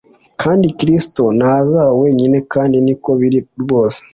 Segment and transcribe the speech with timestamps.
[0.41, 3.99] Kandi Kristo ntazaba wenyine kandi niko biri rwose